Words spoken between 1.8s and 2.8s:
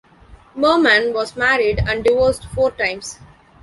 and divorced four